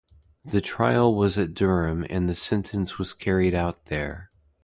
[0.43, 4.31] The trial was at Durham and the sentence was carried out there.